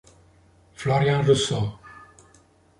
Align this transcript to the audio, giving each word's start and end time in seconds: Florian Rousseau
Florian 0.73 1.21
Rousseau 1.21 1.77